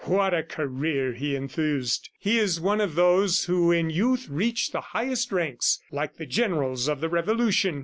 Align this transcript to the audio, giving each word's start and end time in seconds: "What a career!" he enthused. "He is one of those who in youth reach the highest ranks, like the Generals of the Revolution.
"What 0.05 0.33
a 0.33 0.41
career!" 0.41 1.13
he 1.13 1.35
enthused. 1.35 2.09
"He 2.17 2.39
is 2.39 2.59
one 2.59 2.81
of 2.81 2.95
those 2.95 3.43
who 3.45 3.71
in 3.71 3.91
youth 3.91 4.27
reach 4.31 4.71
the 4.71 4.81
highest 4.81 5.31
ranks, 5.31 5.79
like 5.91 6.15
the 6.17 6.25
Generals 6.25 6.87
of 6.87 7.01
the 7.01 7.09
Revolution. 7.17 7.79